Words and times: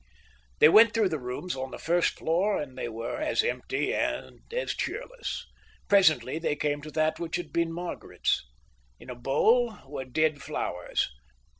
They 0.57 0.67
went 0.67 0.95
through 0.95 1.09
the 1.09 1.19
rooms 1.19 1.55
on 1.55 1.69
the 1.69 1.77
first 1.77 2.17
floor, 2.17 2.59
and 2.59 2.75
they 2.75 2.89
were 2.89 3.21
as 3.21 3.43
empty 3.43 3.93
and 3.93 4.39
as 4.51 4.73
cheerless. 4.73 5.45
Presently 5.87 6.39
they 6.39 6.55
came 6.55 6.81
to 6.81 6.89
that 6.93 7.19
which 7.19 7.35
had 7.35 7.53
been 7.53 7.71
Margaret's. 7.71 8.43
In 8.99 9.11
a 9.11 9.15
bowl 9.15 9.77
were 9.87 10.05
dead 10.05 10.41
flowers. 10.41 11.07